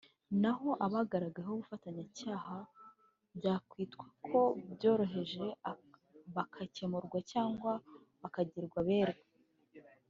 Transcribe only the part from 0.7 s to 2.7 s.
abagaragayeho ubufatanyacyaha